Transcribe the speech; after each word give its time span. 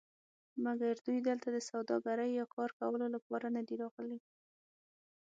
مګر 0.63 0.93
دوی 1.05 1.19
دلته 1.29 1.47
د 1.51 1.57
سوداګرۍ 1.69 2.29
یا 2.39 2.45
کار 2.55 2.69
کولو 2.79 3.05
لپاره 3.15 3.47
ندي 3.57 3.75
راغلي. 3.81 4.19